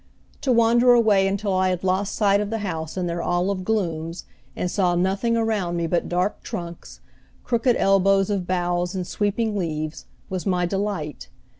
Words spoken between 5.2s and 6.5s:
around me but dark